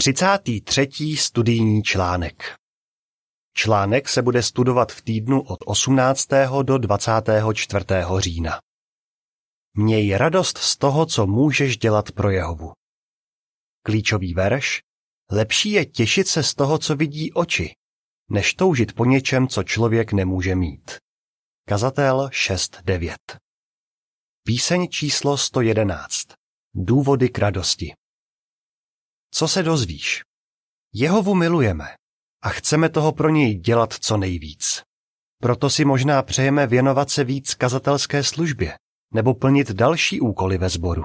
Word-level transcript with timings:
33. 0.00 1.16
studijní 1.16 1.82
článek 1.82 2.54
Článek 3.56 4.08
se 4.08 4.22
bude 4.22 4.42
studovat 4.42 4.92
v 4.92 5.02
týdnu 5.02 5.42
od 5.42 5.58
18. 5.66 6.28
do 6.62 6.78
24. 6.78 7.84
října. 8.18 8.60
Měj 9.76 10.16
radost 10.16 10.58
z 10.58 10.76
toho, 10.76 11.06
co 11.06 11.26
můžeš 11.26 11.76
dělat 11.76 12.12
pro 12.12 12.30
Jehovu. 12.30 12.72
Klíčový 13.82 14.34
verš 14.34 14.80
Lepší 15.30 15.70
je 15.70 15.86
těšit 15.86 16.28
se 16.28 16.42
z 16.42 16.54
toho, 16.54 16.78
co 16.78 16.96
vidí 16.96 17.32
oči, 17.32 17.74
než 18.30 18.54
toužit 18.54 18.94
po 18.94 19.04
něčem, 19.04 19.48
co 19.48 19.62
člověk 19.62 20.12
nemůže 20.12 20.54
mít. 20.54 20.90
Kazatel 21.68 22.28
6.9 22.32 23.16
Píseň 24.46 24.88
číslo 24.88 25.36
111 25.36 26.26
Důvody 26.74 27.28
k 27.28 27.38
radosti 27.38 27.99
Co 29.30 29.48
se 29.48 29.62
dozvíš? 29.62 30.22
Jehovu 30.94 31.34
milujeme 31.34 31.88
a 32.42 32.48
chceme 32.48 32.88
toho 32.88 33.12
pro 33.12 33.28
něj 33.28 33.54
dělat 33.54 33.92
co 33.92 34.16
nejvíc. 34.16 34.82
Proto 35.42 35.70
si 35.70 35.84
možná 35.84 36.22
přejeme 36.22 36.66
věnovat 36.66 37.10
se 37.10 37.24
víc 37.24 37.54
kazatelské 37.54 38.22
službě 38.24 38.78
nebo 39.14 39.34
plnit 39.34 39.70
další 39.70 40.20
úkoly 40.20 40.58
ve 40.58 40.68
sboru. 40.68 41.04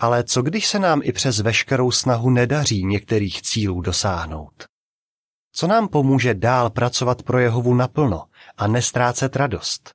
Ale 0.00 0.24
co 0.24 0.42
když 0.42 0.66
se 0.66 0.78
nám 0.78 1.00
i 1.04 1.12
přes 1.12 1.40
veškerou 1.40 1.90
snahu 1.90 2.30
nedaří 2.30 2.84
některých 2.84 3.42
cílů 3.42 3.80
dosáhnout? 3.80 4.64
Co 5.52 5.66
nám 5.66 5.88
pomůže 5.88 6.34
dál 6.34 6.70
pracovat 6.70 7.22
pro 7.22 7.38
Jehovu 7.38 7.74
naplno 7.74 8.24
a 8.56 8.66
nestrácet 8.66 9.36
radost? 9.36 9.90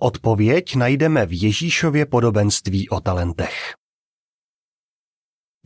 Odpověď 0.00 0.74
najdeme 0.74 1.26
v 1.26 1.42
Ježíšově 1.42 2.06
podobenství 2.06 2.88
o 2.88 3.00
talentech. 3.00 3.74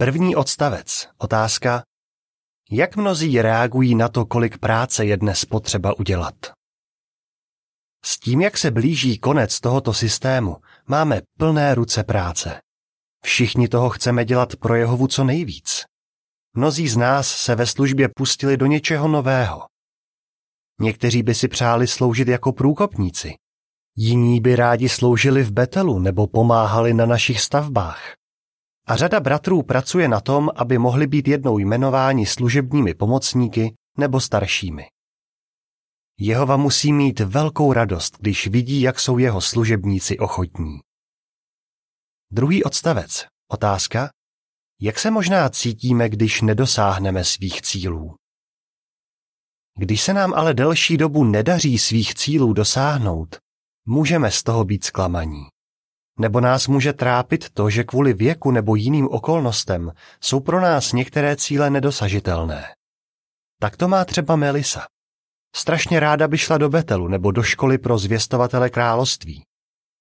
První 0.02 0.36
odstavec. 0.36 1.08
Otázka. 1.18 1.82
Jak 2.70 2.96
mnozí 2.96 3.42
reagují 3.42 3.94
na 3.94 4.08
to, 4.08 4.26
kolik 4.26 4.58
práce 4.58 5.04
je 5.04 5.16
dnes 5.16 5.44
potřeba 5.44 5.98
udělat? 5.98 6.34
S 8.04 8.18
tím, 8.18 8.40
jak 8.40 8.58
se 8.58 8.70
blíží 8.70 9.18
konec 9.18 9.60
tohoto 9.60 9.94
systému, 9.94 10.56
máme 10.86 11.20
plné 11.38 11.74
ruce 11.74 12.04
práce. 12.04 12.60
Všichni 13.24 13.68
toho 13.68 13.90
chceme 13.90 14.24
dělat 14.24 14.56
pro 14.56 14.74
Jehovu 14.74 15.06
co 15.06 15.24
nejvíc. 15.24 15.84
Mnozí 16.56 16.88
z 16.88 16.96
nás 16.96 17.28
se 17.28 17.54
ve 17.54 17.66
službě 17.66 18.08
pustili 18.16 18.56
do 18.56 18.66
něčeho 18.66 19.08
nového. 19.08 19.66
Někteří 20.80 21.22
by 21.22 21.34
si 21.34 21.48
přáli 21.48 21.86
sloužit 21.86 22.28
jako 22.28 22.52
průkopníci. 22.52 23.34
Jiní 23.96 24.40
by 24.40 24.56
rádi 24.56 24.88
sloužili 24.88 25.42
v 25.42 25.52
Betelu 25.52 25.98
nebo 25.98 26.26
pomáhali 26.26 26.94
na 26.94 27.06
našich 27.06 27.40
stavbách. 27.40 28.21
A 28.92 28.96
řada 28.96 29.20
bratrů 29.20 29.62
pracuje 29.62 30.08
na 30.08 30.20
tom, 30.20 30.50
aby 30.56 30.78
mohli 30.78 31.06
být 31.06 31.28
jednou 31.28 31.58
jmenováni 31.58 32.26
služebními 32.26 32.94
pomocníky 32.94 33.74
nebo 33.98 34.20
staršími. 34.20 34.86
Jehova 36.18 36.56
musí 36.56 36.92
mít 36.92 37.20
velkou 37.20 37.72
radost, 37.72 38.16
když 38.20 38.46
vidí, 38.46 38.80
jak 38.80 39.00
jsou 39.00 39.18
jeho 39.18 39.40
služebníci 39.40 40.18
ochotní. 40.18 40.80
Druhý 42.30 42.64
odstavec. 42.64 43.26
Otázka. 43.50 44.10
Jak 44.80 44.98
se 44.98 45.10
možná 45.10 45.48
cítíme, 45.48 46.08
když 46.08 46.42
nedosáhneme 46.42 47.24
svých 47.24 47.62
cílů? 47.62 48.14
Když 49.78 50.02
se 50.02 50.14
nám 50.14 50.34
ale 50.34 50.54
delší 50.54 50.96
dobu 50.96 51.24
nedaří 51.24 51.78
svých 51.78 52.14
cílů 52.14 52.52
dosáhnout, 52.52 53.36
můžeme 53.86 54.30
z 54.30 54.42
toho 54.42 54.64
být 54.64 54.84
zklamaní. 54.84 55.51
Nebo 56.18 56.40
nás 56.40 56.68
může 56.68 56.92
trápit 56.92 57.50
to, 57.50 57.70
že 57.70 57.84
kvůli 57.84 58.14
věku 58.14 58.50
nebo 58.50 58.74
jiným 58.74 59.08
okolnostem 59.10 59.92
jsou 60.20 60.40
pro 60.40 60.60
nás 60.60 60.92
některé 60.92 61.36
cíle 61.36 61.70
nedosažitelné. 61.70 62.74
Tak 63.60 63.76
to 63.76 63.88
má 63.88 64.04
třeba 64.04 64.36
Melisa. 64.36 64.86
Strašně 65.54 66.00
ráda 66.00 66.28
by 66.28 66.38
šla 66.38 66.58
do 66.58 66.68
Betelu 66.68 67.08
nebo 67.08 67.30
do 67.30 67.42
školy 67.42 67.78
pro 67.78 67.98
zvěstovatele 67.98 68.70
království. 68.70 69.44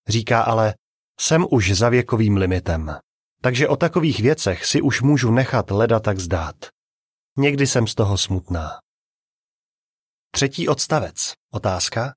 Říká 0.08 0.42
ale, 0.42 0.74
jsem 1.20 1.46
už 1.52 1.72
za 1.72 1.90
věkovým 1.90 2.38
limitem, 2.38 2.98
takže 3.42 3.68
o 3.68 3.76
takových 3.76 4.20
věcech 4.20 4.66
si 4.66 4.82
už 4.82 5.02
můžu 5.02 5.32
nechat 5.32 5.72
leda 5.72 6.00
tak 6.00 6.20
zdát. 6.20 6.56
Někdy 7.38 7.68
jsem 7.68 7.88
z 7.88 7.96
toho 7.96 8.18
smutná. 8.18 8.80
Třetí 10.32 10.68
odstavec. 10.68 11.34
Otázka. 11.54 12.14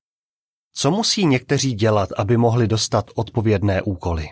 Co 0.77 0.91
musí 0.91 1.25
někteří 1.25 1.73
dělat, 1.73 2.09
aby 2.17 2.37
mohli 2.37 2.67
dostat 2.67 3.11
odpovědné 3.15 3.81
úkoly? 3.81 4.29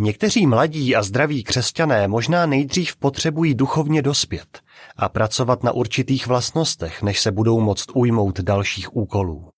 Někteří 0.00 0.46
mladí 0.46 0.96
a 0.96 1.02
zdraví 1.02 1.44
křesťané 1.44 2.08
možná 2.08 2.46
nejdřív 2.46 2.96
potřebují 2.96 3.54
duchovně 3.54 4.02
dospět 4.02 4.62
a 4.96 5.08
pracovat 5.08 5.62
na 5.62 5.72
určitých 5.72 6.26
vlastnostech, 6.26 7.02
než 7.02 7.20
se 7.20 7.32
budou 7.32 7.60
moct 7.60 7.86
ujmout 7.94 8.40
dalších 8.40 8.96
úkolů. 8.96 9.48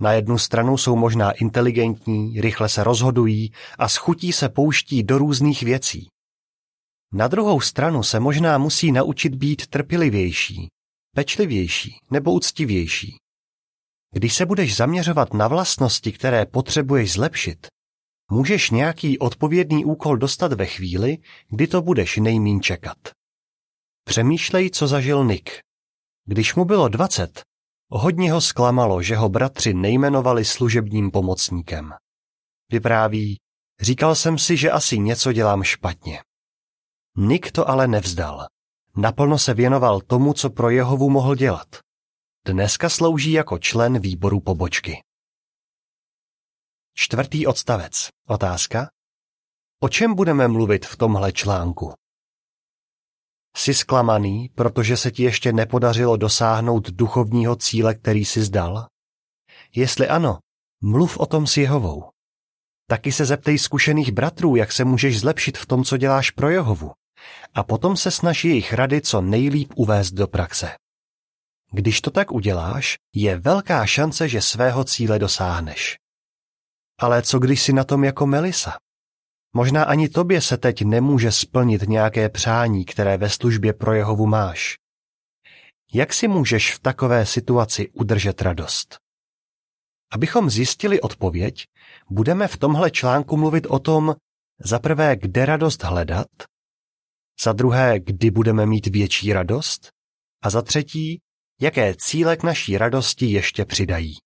Na 0.00 0.12
jednu 0.12 0.38
stranu 0.38 0.76
jsou 0.76 0.96
možná 0.96 1.32
inteligentní, 1.32 2.40
rychle 2.40 2.68
se 2.68 2.84
rozhodují 2.84 3.52
a 3.78 3.88
s 3.88 3.96
chutí 3.96 4.32
se 4.32 4.48
pouští 4.48 5.02
do 5.02 5.18
různých 5.18 5.62
věcí. 5.62 6.08
Na 7.12 7.28
druhou 7.28 7.60
stranu 7.60 8.02
se 8.02 8.20
možná 8.20 8.58
musí 8.58 8.92
naučit 8.92 9.34
být 9.34 9.66
trpělivější, 9.66 10.68
pečlivější 11.14 11.98
nebo 12.10 12.32
úctivější. 12.32 13.16
Když 14.14 14.34
se 14.34 14.46
budeš 14.46 14.76
zaměřovat 14.76 15.34
na 15.34 15.48
vlastnosti, 15.48 16.12
které 16.12 16.46
potřebuješ 16.46 17.12
zlepšit, 17.12 17.66
můžeš 18.30 18.70
nějaký 18.70 19.18
odpovědný 19.18 19.84
úkol 19.84 20.16
dostat 20.16 20.52
ve 20.52 20.66
chvíli, 20.66 21.18
kdy 21.48 21.66
to 21.66 21.82
budeš 21.82 22.16
nejmín 22.16 22.60
čekat. 22.60 22.98
Přemýšlej, 24.04 24.70
co 24.70 24.86
zažil 24.86 25.24
Nick. 25.24 25.50
Když 26.26 26.54
mu 26.54 26.64
bylo 26.64 26.88
20, 26.88 27.42
Hodně 27.92 28.32
ho 28.32 28.40
zklamalo, 28.40 29.02
že 29.02 29.16
ho 29.16 29.28
bratři 29.28 29.74
nejmenovali 29.74 30.44
služebním 30.44 31.10
pomocníkem. 31.10 31.92
Vypráví, 32.72 33.36
říkal 33.80 34.14
jsem 34.14 34.38
si, 34.38 34.56
že 34.56 34.70
asi 34.70 34.98
něco 34.98 35.32
dělám 35.32 35.62
špatně. 35.62 36.22
Nick 37.16 37.52
to 37.52 37.68
ale 37.68 37.88
nevzdal. 37.88 38.46
Naplno 38.96 39.38
se 39.38 39.54
věnoval 39.54 40.00
tomu, 40.00 40.32
co 40.32 40.50
pro 40.50 40.70
Jehovu 40.70 41.10
mohl 41.10 41.34
dělat. 41.34 41.66
Dneska 42.46 42.88
slouží 42.88 43.32
jako 43.32 43.58
člen 43.58 43.98
výboru 43.98 44.40
pobočky. 44.40 45.02
Čtvrtý 46.94 47.46
odstavec. 47.46 48.08
Otázka. 48.28 48.90
O 49.82 49.88
čem 49.88 50.14
budeme 50.14 50.48
mluvit 50.48 50.86
v 50.86 50.96
tomhle 50.96 51.32
článku? 51.32 51.92
Jsi 53.56 53.74
zklamaný, 53.74 54.48
protože 54.54 54.96
se 54.96 55.10
ti 55.10 55.22
ještě 55.22 55.52
nepodařilo 55.52 56.16
dosáhnout 56.16 56.90
duchovního 56.90 57.56
cíle, 57.56 57.94
který 57.94 58.24
jsi 58.24 58.42
zdal? 58.42 58.86
Jestli 59.74 60.08
ano, 60.08 60.38
mluv 60.80 61.18
o 61.18 61.26
tom 61.26 61.46
s 61.46 61.56
Jehovou. 61.56 62.10
Taky 62.86 63.12
se 63.12 63.24
zeptej 63.24 63.58
zkušených 63.58 64.12
bratrů, 64.12 64.56
jak 64.56 64.72
se 64.72 64.84
můžeš 64.84 65.20
zlepšit 65.20 65.58
v 65.58 65.66
tom, 65.66 65.84
co 65.84 65.96
děláš 65.96 66.30
pro 66.30 66.50
Jehovu. 66.50 66.92
A 67.54 67.62
potom 67.62 67.96
se 67.96 68.10
snaží 68.10 68.48
jejich 68.48 68.72
rady 68.72 69.00
co 69.00 69.20
nejlíp 69.20 69.72
uvést 69.76 70.12
do 70.12 70.26
praxe. 70.28 70.76
Když 71.72 72.00
to 72.00 72.10
tak 72.10 72.32
uděláš, 72.32 72.98
je 73.14 73.36
velká 73.36 73.86
šance, 73.86 74.28
že 74.28 74.42
svého 74.42 74.84
cíle 74.84 75.18
dosáhneš. 75.18 75.98
Ale 77.00 77.22
co 77.22 77.38
když 77.38 77.62
si 77.62 77.72
na 77.72 77.84
tom 77.84 78.04
jako 78.04 78.26
Melisa? 78.26 78.78
Možná 79.54 79.84
ani 79.84 80.08
tobě 80.08 80.40
se 80.40 80.56
teď 80.56 80.82
nemůže 80.82 81.32
splnit 81.32 81.82
nějaké 81.82 82.28
přání, 82.28 82.84
které 82.84 83.16
ve 83.16 83.30
službě 83.30 83.72
pro 83.72 83.92
Jehovu 83.92 84.26
máš. 84.26 84.74
Jak 85.92 86.12
si 86.12 86.28
můžeš 86.28 86.74
v 86.74 86.78
takové 86.78 87.26
situaci 87.26 87.88
udržet 87.88 88.42
radost? 88.42 88.98
Abychom 90.12 90.50
zjistili 90.50 91.00
odpověď, 91.00 91.66
budeme 92.10 92.48
v 92.48 92.56
tomhle 92.56 92.90
článku 92.90 93.36
mluvit 93.36 93.66
o 93.66 93.78
tom, 93.78 94.14
za 94.64 94.78
prvé, 94.78 95.16
kde 95.16 95.46
radost 95.46 95.82
hledat, 95.82 96.28
za 97.44 97.52
druhé, 97.52 98.00
kdy 98.00 98.30
budeme 98.30 98.66
mít 98.66 98.86
větší 98.86 99.32
radost 99.32 99.88
a 100.42 100.50
za 100.50 100.62
třetí, 100.62 101.20
jaké 101.60 101.94
cíle 101.94 102.36
k 102.36 102.42
naší 102.42 102.78
radosti 102.78 103.26
ještě 103.26 103.64
přidají. 103.64 104.16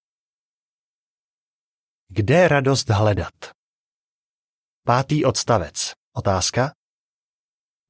Kde 2.09 2.49
radost 2.49 2.89
hledat? 2.89 3.35
Pátý 4.87 5.25
odstavec. 5.25 5.93
Otázka. 6.17 6.73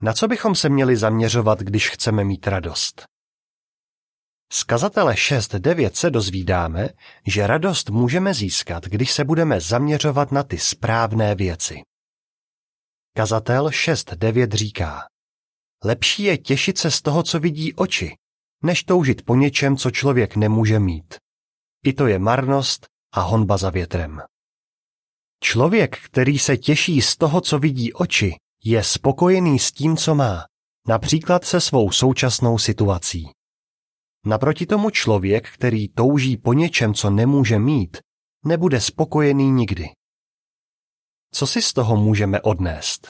Na 0.02 0.12
co 0.12 0.28
bychom 0.28 0.54
se 0.54 0.68
měli 0.68 0.96
zaměřovat, 0.96 1.58
když 1.58 1.90
chceme 1.90 2.24
mít 2.24 2.46
radost? 2.46 3.04
Z 4.52 4.64
kazatele 4.64 5.14
6.9 5.14 5.90
se 5.90 6.10
dozvídáme, 6.10 6.88
že 7.26 7.46
radost 7.46 7.90
můžeme 7.90 8.34
získat, 8.34 8.84
když 8.84 9.12
se 9.12 9.24
budeme 9.24 9.60
zaměřovat 9.60 10.32
na 10.32 10.42
ty 10.42 10.58
správné 10.58 11.34
věci. 11.34 11.82
Kazatel 13.16 13.66
6.9 13.66 14.50
říká, 14.50 15.08
lepší 15.84 16.22
je 16.22 16.38
těšit 16.38 16.78
se 16.78 16.90
z 16.90 17.02
toho, 17.02 17.22
co 17.22 17.40
vidí 17.40 17.74
oči, 17.74 18.16
než 18.64 18.84
toužit 18.84 19.24
po 19.24 19.34
něčem, 19.34 19.76
co 19.76 19.90
člověk 19.90 20.36
nemůže 20.36 20.78
mít. 20.78 21.14
I 21.84 21.92
to 21.92 22.06
je 22.06 22.18
marnost 22.18 22.86
a 23.14 23.20
honba 23.20 23.56
za 23.56 23.70
větrem. 23.70 24.22
Člověk, 25.42 25.98
který 25.98 26.38
se 26.38 26.56
těší 26.56 27.00
z 27.00 27.16
toho, 27.16 27.40
co 27.40 27.58
vidí 27.58 27.92
oči, 27.92 28.34
je 28.64 28.84
spokojený 28.84 29.58
s 29.58 29.72
tím, 29.72 29.96
co 29.96 30.14
má 30.14 30.44
Například 30.88 31.44
se 31.44 31.60
svou 31.60 31.90
současnou 31.90 32.58
situací. 32.58 33.30
Naproti 34.26 34.66
tomu 34.66 34.90
člověk, 34.90 35.50
který 35.50 35.88
touží 35.88 36.36
po 36.36 36.52
něčem, 36.52 36.94
co 36.94 37.10
nemůže 37.10 37.58
mít, 37.58 37.96
nebude 38.44 38.80
spokojený 38.80 39.50
nikdy. 39.50 39.88
Co 41.34 41.46
si 41.46 41.62
z 41.62 41.72
toho 41.72 41.96
můžeme 41.96 42.40
odnést? 42.40 43.08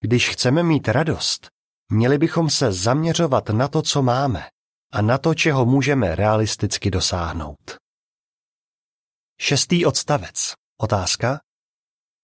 Když 0.00 0.28
chceme 0.28 0.62
mít 0.62 0.88
radost, 0.88 1.48
měli 1.90 2.18
bychom 2.18 2.50
se 2.50 2.72
zaměřovat 2.72 3.48
na 3.48 3.68
to, 3.68 3.82
co 3.82 4.02
máme 4.02 4.48
a 4.92 5.02
na 5.02 5.18
to, 5.18 5.34
čeho 5.34 5.66
můžeme 5.66 6.16
realisticky 6.16 6.90
dosáhnout. 6.90 7.76
Šestý 9.40 9.86
odstavec. 9.86 10.54
Otázka. 10.80 11.40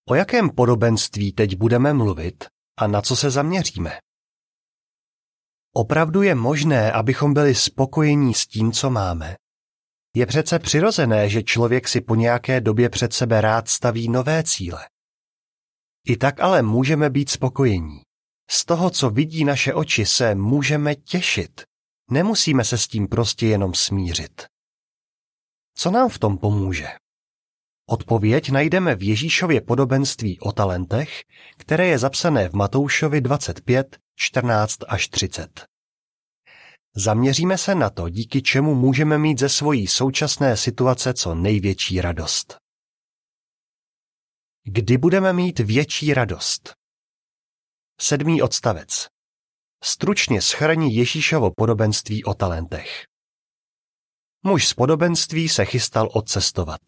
O 0.08 0.14
jakém 0.14 0.50
podobenství 0.50 1.32
teď 1.32 1.56
budeme 1.56 1.92
mluvit 1.92 2.44
a 2.78 2.86
na 2.86 3.02
co 3.02 3.16
se 3.16 3.30
zaměříme? 3.30 3.98
Opravdu 5.74 6.22
je 6.22 6.34
možné, 6.34 6.92
abychom 6.92 7.34
byli 7.34 7.54
spokojení 7.54 8.34
s 8.34 8.46
tím, 8.46 8.72
co 8.72 8.90
máme? 8.90 9.36
Je 10.16 10.26
přece 10.26 10.58
přirozené, 10.58 11.28
že 11.28 11.42
člověk 11.42 11.88
si 11.88 12.00
po 12.00 12.14
nějaké 12.14 12.60
době 12.60 12.88
před 12.88 13.12
sebe 13.12 13.40
rád 13.40 13.68
staví 13.68 14.08
nové 14.08 14.42
cíle. 14.42 14.88
I 16.06 16.16
tak 16.16 16.40
ale 16.40 16.62
můžeme 16.62 17.10
být 17.10 17.30
spokojení. 17.30 18.00
Z 18.50 18.64
toho, 18.64 18.90
co 18.90 19.10
vidí 19.10 19.44
naše 19.44 19.74
oči, 19.74 20.06
se 20.06 20.34
můžeme 20.34 20.94
těšit. 20.94 21.62
Nemusíme 22.10 22.64
se 22.64 22.78
s 22.78 22.88
tím 22.88 23.08
prostě 23.08 23.46
jenom 23.46 23.74
smířit. 23.74 24.46
Co 25.74 25.90
nám 25.90 26.08
v 26.08 26.18
tom 26.18 26.38
pomůže? 26.38 26.88
Odpověď 27.90 28.50
najdeme 28.50 28.94
v 28.94 29.02
Ježíšově 29.02 29.60
podobenství 29.60 30.40
o 30.40 30.52
talentech, 30.52 31.22
které 31.56 31.86
je 31.86 31.98
zapsané 31.98 32.48
v 32.48 32.52
Matoušovi 32.52 33.20
25, 33.20 33.98
14 34.16 34.76
až 34.88 35.08
30. 35.08 35.64
Zaměříme 36.96 37.58
se 37.58 37.74
na 37.74 37.90
to, 37.90 38.08
díky 38.08 38.42
čemu 38.42 38.74
můžeme 38.74 39.18
mít 39.18 39.38
ze 39.38 39.48
svojí 39.48 39.86
současné 39.86 40.56
situace 40.56 41.14
co 41.14 41.34
největší 41.34 42.00
radost. 42.00 42.56
Kdy 44.64 44.98
budeme 44.98 45.32
mít 45.32 45.58
větší 45.58 46.14
radost? 46.14 46.74
Sedmý 48.00 48.42
odstavec. 48.42 49.06
Stručně 49.84 50.42
schrání 50.42 50.94
Ježíšovo 50.94 51.50
podobenství 51.56 52.24
o 52.24 52.34
talentech. 52.34 53.04
Muž 54.42 54.68
z 54.68 54.74
podobenství 54.74 55.48
se 55.48 55.64
chystal 55.64 56.08
odcestovat. 56.12 56.80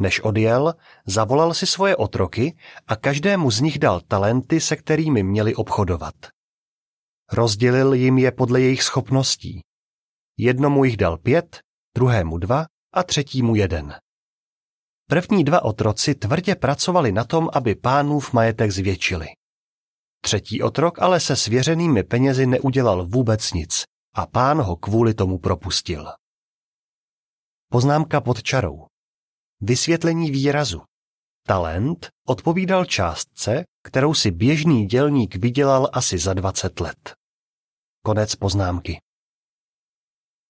Než 0.00 0.20
odjel, 0.20 0.74
zavolal 1.06 1.54
si 1.54 1.66
svoje 1.66 1.96
otroky 1.96 2.56
a 2.86 2.96
každému 2.96 3.50
z 3.50 3.60
nich 3.60 3.78
dal 3.78 4.00
talenty, 4.00 4.60
se 4.60 4.76
kterými 4.76 5.22
měli 5.22 5.54
obchodovat. 5.54 6.14
Rozdělil 7.32 7.94
jim 7.94 8.18
je 8.18 8.32
podle 8.32 8.60
jejich 8.60 8.82
schopností. 8.82 9.60
Jednomu 10.38 10.84
jich 10.84 10.96
dal 10.96 11.18
pět, 11.18 11.60
druhému 11.96 12.38
dva 12.38 12.66
a 12.94 13.02
třetímu 13.02 13.54
jeden. 13.54 13.94
První 15.08 15.44
dva 15.44 15.64
otroci 15.64 16.14
tvrdě 16.14 16.54
pracovali 16.54 17.12
na 17.12 17.24
tom, 17.24 17.48
aby 17.52 17.74
pánův 17.74 18.32
majetek 18.32 18.70
zvětšili. 18.70 19.26
Třetí 20.20 20.62
otrok 20.62 20.98
ale 20.98 21.20
se 21.20 21.36
svěřenými 21.36 22.02
penězi 22.02 22.46
neudělal 22.46 23.06
vůbec 23.06 23.52
nic 23.52 23.84
a 24.14 24.26
pán 24.26 24.60
ho 24.60 24.76
kvůli 24.76 25.14
tomu 25.14 25.38
propustil. 25.38 26.06
Poznámka 27.70 28.20
pod 28.20 28.42
čarou. 28.42 28.86
Vysvětlení 29.60 30.30
výrazu. 30.30 30.82
Talent 31.46 32.08
odpovídal 32.26 32.84
částce, 32.84 33.64
kterou 33.82 34.14
si 34.14 34.30
běžný 34.30 34.86
dělník 34.86 35.36
vydělal 35.36 35.90
asi 35.92 36.18
za 36.18 36.34
20 36.34 36.80
let. 36.80 37.14
Konec 38.04 38.34
poznámky. 38.34 39.00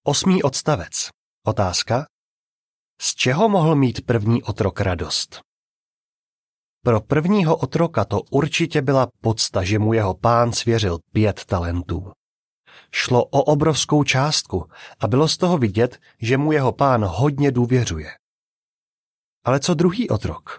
Osmý 0.05 0.43
odstavec. 0.43 1.09
Otázka. 1.47 2.07
Z 3.01 3.15
čeho 3.15 3.49
mohl 3.49 3.75
mít 3.77 4.07
první 4.07 4.43
otrok 4.43 4.81
radost? 4.81 5.48
Pro 6.89 7.01
prvního 7.01 7.57
otroka 7.57 8.05
to 8.05 8.21
určitě 8.31 8.83
byla 8.83 9.09
podsta, 9.21 9.65
že 9.65 9.79
mu 9.79 9.93
jeho 9.93 10.15
pán 10.15 10.53
svěřil 10.53 10.99
pět 11.13 11.45
talentů. 11.45 12.13
Šlo 12.93 13.25
o 13.25 13.43
obrovskou 13.43 14.05
částku 14.05 14.71
a 15.01 15.07
bylo 15.07 15.29
z 15.29 15.37
toho 15.37 15.59
vidět, 15.59 16.01
že 16.21 16.37
mu 16.37 16.53
jeho 16.53 16.73
pán 16.73 17.05
hodně 17.05 17.51
důvěřuje. 17.51 18.11
Ale 19.45 19.61
co 19.61 19.75
druhý 19.75 20.11
otrok? 20.11 20.59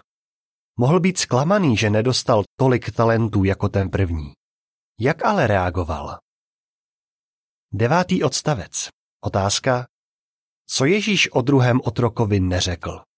Mohl 0.76 1.00
být 1.00 1.18
zklamaný, 1.18 1.76
že 1.76 1.90
nedostal 1.90 2.44
tolik 2.58 2.90
talentů 2.90 3.44
jako 3.44 3.68
ten 3.68 3.90
první. 3.90 4.32
Jak 5.00 5.24
ale 5.24 5.46
reagoval? 5.46 6.18
Devátý 7.72 8.22
odstavec. 8.22 8.88
Otázka. 9.24 9.86
Co 10.66 10.84
Ježíš 10.84 11.32
o 11.32 11.42
druhém 11.42 11.80
otrokovi 11.84 12.40
neřekl? 12.40 13.09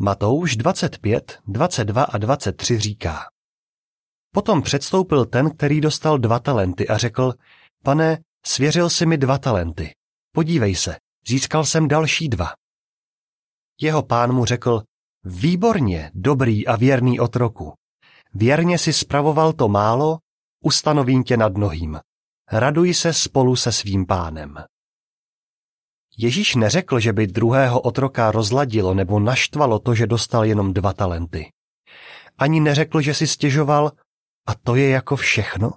Matouš 0.00 0.56
25, 0.56 1.38
22 1.46 2.02
a 2.02 2.18
23 2.18 2.78
říká. 2.78 3.20
Potom 4.34 4.62
předstoupil 4.62 5.26
ten, 5.26 5.50
který 5.50 5.80
dostal 5.80 6.18
dva 6.18 6.38
talenty 6.38 6.88
a 6.88 6.96
řekl, 6.96 7.34
pane, 7.82 8.18
svěřil 8.46 8.90
si 8.90 9.06
mi 9.06 9.18
dva 9.18 9.38
talenty. 9.38 9.94
Podívej 10.32 10.74
se, 10.74 10.96
získal 11.28 11.64
jsem 11.64 11.88
další 11.88 12.28
dva. 12.28 12.52
Jeho 13.80 14.02
pán 14.02 14.32
mu 14.32 14.44
řekl, 14.44 14.82
výborně, 15.24 16.10
dobrý 16.14 16.66
a 16.66 16.76
věrný 16.76 17.20
otroku. 17.20 17.74
Věrně 18.34 18.78
si 18.78 18.92
spravoval 18.92 19.52
to 19.52 19.68
málo, 19.68 20.18
ustanovím 20.64 21.24
tě 21.24 21.36
nad 21.36 21.56
mnohým. 21.56 22.00
Raduj 22.52 22.94
se 22.94 23.12
spolu 23.12 23.56
se 23.56 23.72
svým 23.72 24.06
pánem. 24.06 24.64
Ježíš 26.20 26.54
neřekl, 26.54 27.00
že 27.00 27.12
by 27.12 27.26
druhého 27.26 27.80
otroka 27.80 28.30
rozladilo 28.30 28.94
nebo 28.94 29.20
naštvalo 29.20 29.78
to, 29.78 29.94
že 29.94 30.06
dostal 30.06 30.44
jenom 30.44 30.74
dva 30.74 30.92
talenty. 30.92 31.52
Ani 32.38 32.60
neřekl, 32.60 33.00
že 33.00 33.14
si 33.14 33.26
stěžoval, 33.26 33.92
a 34.46 34.54
to 34.54 34.74
je 34.74 34.88
jako 34.88 35.16
všechno? 35.16 35.72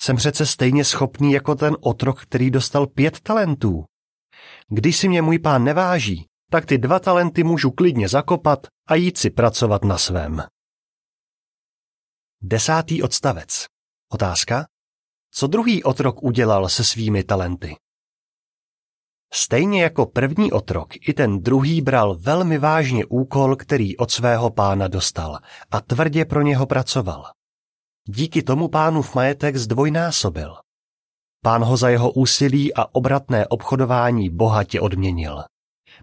Jsem 0.00 0.16
přece 0.16 0.46
stejně 0.46 0.84
schopný 0.84 1.32
jako 1.32 1.54
ten 1.54 1.76
otrok, 1.80 2.22
který 2.22 2.50
dostal 2.50 2.86
pět 2.86 3.20
talentů. 3.20 3.84
Když 4.68 4.96
si 4.96 5.08
mě 5.08 5.22
můj 5.22 5.38
pán 5.38 5.64
neváží, 5.64 6.26
tak 6.50 6.66
ty 6.66 6.78
dva 6.78 6.98
talenty 6.98 7.44
můžu 7.44 7.70
klidně 7.70 8.08
zakopat 8.08 8.66
a 8.88 8.94
jít 8.94 9.18
si 9.18 9.30
pracovat 9.30 9.84
na 9.84 9.98
svém. 9.98 10.42
Desátý 12.42 13.02
odstavec. 13.02 13.66
Otázka? 14.12 14.66
Co 15.30 15.46
druhý 15.46 15.84
otrok 15.84 16.22
udělal 16.22 16.68
se 16.68 16.84
svými 16.84 17.24
talenty? 17.24 17.76
Stejně 19.32 19.82
jako 19.82 20.06
první 20.06 20.52
otrok, 20.52 20.88
i 21.08 21.14
ten 21.14 21.42
druhý 21.42 21.80
bral 21.80 22.16
velmi 22.18 22.58
vážně 22.58 23.06
úkol, 23.06 23.56
který 23.56 23.96
od 23.96 24.10
svého 24.10 24.50
pána 24.50 24.88
dostal 24.88 25.38
a 25.70 25.80
tvrdě 25.80 26.24
pro 26.24 26.42
něho 26.42 26.66
pracoval. 26.66 27.24
Díky 28.04 28.42
tomu 28.42 28.68
pánův 28.68 29.14
majetek 29.14 29.56
zdvojnásobil. 29.56 30.56
Pán 31.42 31.64
ho 31.64 31.76
za 31.76 31.88
jeho 31.88 32.12
úsilí 32.12 32.74
a 32.74 32.94
obratné 32.94 33.46
obchodování 33.46 34.30
bohatě 34.30 34.80
odměnil. 34.80 35.44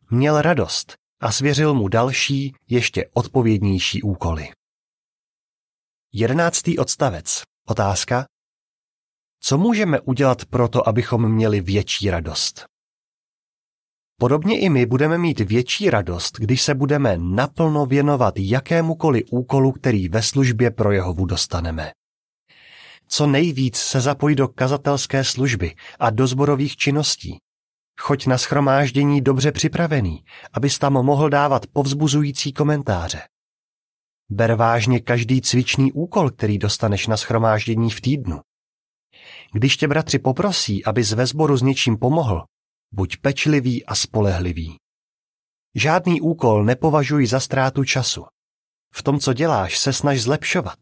Měl 0.09 0.41
radost 0.41 0.93
a 1.21 1.31
svěřil 1.31 1.73
mu 1.73 1.87
další, 1.87 2.53
ještě 2.69 3.09
odpovědnější 3.13 4.01
úkoly. 4.01 4.49
Jedenáctý 6.13 6.77
odstavec. 6.77 7.41
Otázka. 7.67 8.25
Co 9.39 9.57
můžeme 9.57 9.99
udělat 9.99 10.45
proto, 10.45 10.87
abychom 10.87 11.31
měli 11.31 11.61
větší 11.61 12.09
radost? 12.09 12.74
Podobně 14.17 14.59
i 14.59 14.69
my 14.69 14.85
budeme 14.85 15.17
mít 15.17 15.39
větší 15.39 15.89
radost, 15.89 16.37
když 16.39 16.61
se 16.61 16.75
budeme 16.75 17.17
naplno 17.17 17.85
věnovat 17.85 18.33
jakémukoliv 18.37 19.23
úkolu, 19.31 19.71
který 19.71 20.09
ve 20.09 20.21
službě 20.21 20.71
pro 20.71 20.91
Jehovu 20.91 21.25
dostaneme. 21.25 21.91
Co 23.07 23.27
nejvíc 23.27 23.77
se 23.77 24.01
zapoj 24.01 24.35
do 24.35 24.47
kazatelské 24.47 25.23
služby 25.23 25.75
a 25.99 26.09
do 26.09 26.27
zborových 26.27 26.77
činností. 26.77 27.37
Choď 27.99 28.25
na 28.25 28.37
schromáždění 28.37 29.21
dobře 29.21 29.51
připravený, 29.51 30.23
abys 30.53 30.79
tam 30.79 30.93
mohl 30.93 31.29
dávat 31.29 31.67
povzbuzující 31.67 32.53
komentáře. 32.53 33.21
Ber 34.29 34.55
vážně 34.55 34.99
každý 34.99 35.41
cvičný 35.41 35.91
úkol, 35.91 36.29
který 36.29 36.57
dostaneš 36.57 37.07
na 37.07 37.17
schromáždění 37.17 37.89
v 37.89 38.01
týdnu. 38.01 38.39
Když 39.53 39.77
tě 39.77 39.87
bratři 39.87 40.19
poprosí, 40.19 40.85
abys 40.85 41.11
ve 41.11 41.25
sboru 41.25 41.57
s 41.57 41.61
něčím 41.61 41.97
pomohl, 41.97 42.45
buď 42.95 43.17
pečlivý 43.17 43.85
a 43.85 43.95
spolehlivý. 43.95 44.77
Žádný 45.75 46.21
úkol 46.21 46.65
nepovažuj 46.65 47.27
za 47.27 47.39
ztrátu 47.39 47.83
času. 47.83 48.25
V 48.93 49.03
tom, 49.03 49.19
co 49.19 49.33
děláš, 49.33 49.79
se 49.79 49.93
snaž 49.93 50.21
zlepšovat. 50.21 50.79